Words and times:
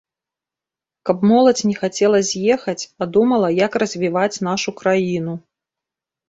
Каб 1.09 1.17
моладзь 1.31 1.63
не 1.71 1.75
хацела 1.81 2.21
з'ехаць, 2.29 2.83
а 3.03 3.09
думала, 3.19 3.47
як 3.65 3.77
развіваць 3.85 4.41
нашу 4.49 4.75
краіну. 4.81 5.37